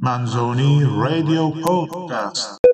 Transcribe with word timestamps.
Manzoni 0.00 0.84
Radio 0.84 1.50
Podcast. 1.50 2.67